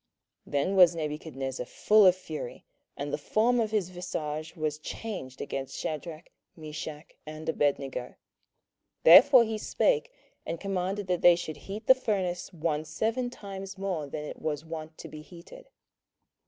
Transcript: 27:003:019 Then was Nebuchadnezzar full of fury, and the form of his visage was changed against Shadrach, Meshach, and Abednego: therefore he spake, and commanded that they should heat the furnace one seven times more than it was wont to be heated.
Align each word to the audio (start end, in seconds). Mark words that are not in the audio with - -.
27:003:019 0.47 0.51
Then 0.53 0.75
was 0.75 0.95
Nebuchadnezzar 0.95 1.65
full 1.67 2.07
of 2.07 2.15
fury, 2.15 2.65
and 2.97 3.13
the 3.13 3.19
form 3.19 3.59
of 3.59 3.69
his 3.69 3.89
visage 3.89 4.55
was 4.55 4.79
changed 4.79 5.41
against 5.41 5.77
Shadrach, 5.77 6.31
Meshach, 6.57 7.11
and 7.27 7.47
Abednego: 7.47 8.15
therefore 9.03 9.43
he 9.43 9.59
spake, 9.59 10.11
and 10.43 10.59
commanded 10.59 11.05
that 11.05 11.21
they 11.21 11.35
should 11.35 11.57
heat 11.57 11.85
the 11.85 11.93
furnace 11.93 12.51
one 12.51 12.83
seven 12.83 13.29
times 13.29 13.77
more 13.77 14.07
than 14.07 14.25
it 14.25 14.41
was 14.41 14.65
wont 14.65 14.97
to 14.97 15.07
be 15.07 15.21
heated. 15.21 15.67